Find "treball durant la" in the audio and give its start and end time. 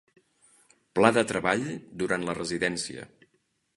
1.31-2.35